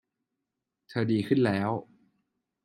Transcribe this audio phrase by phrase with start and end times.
[0.89, 1.69] เธอดีขึ้นแล้ว